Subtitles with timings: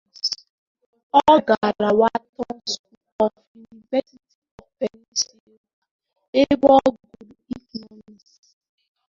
[1.27, 5.67] Ọ gara Wharton School of the University of Pennsylvania
[6.41, 8.31] ebe ọ gụrụ Economics.